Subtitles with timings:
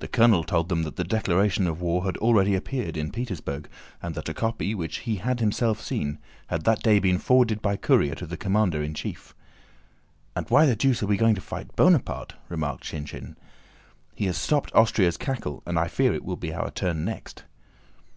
[0.00, 3.68] The colonel told them that the declaration of war had already appeared in Petersburg
[4.02, 7.76] and that a copy, which he had himself seen, had that day been forwarded by
[7.76, 9.36] courier to the commander in chief.
[10.34, 13.36] "And why the deuce are we going to fight Bonaparte?" remarked Shinshín.
[14.16, 17.44] "He has stopped Austria's cackle and I fear it will be our turn next."